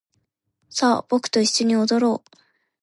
[0.71, 2.37] さあ僕と一緒に踊ろう